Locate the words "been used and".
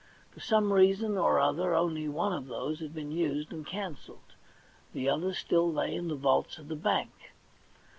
2.91-3.63